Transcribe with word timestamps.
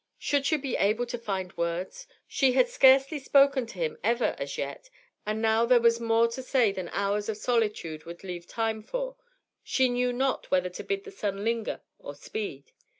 Should 0.17 0.47
she 0.47 0.57
be 0.57 0.75
able 0.77 1.05
to 1.05 1.17
find 1.19 1.55
words? 1.55 2.07
She 2.27 2.53
had 2.53 2.67
scarcely 2.67 3.19
spoken 3.19 3.67
to 3.67 3.77
him, 3.77 3.99
ever, 4.03 4.33
as 4.39 4.57
yet, 4.57 4.89
and 5.27 5.43
now 5.43 5.63
there 5.67 5.79
was 5.79 5.99
more 5.99 6.27
to 6.29 6.41
say 6.41 6.71
than 6.71 6.89
hours 6.89 7.29
of 7.29 7.37
solitude 7.37 8.05
would 8.05 8.23
leave 8.23 8.47
time 8.47 8.81
for. 8.81 9.15
She 9.63 9.89
knew 9.89 10.11
not 10.11 10.49
whether 10.49 10.69
to 10.69 10.83
bid 10.83 11.03
the 11.03 11.11
sun 11.11 11.43
linger 11.43 11.81
or 11.99 12.15
speed. 12.15 12.71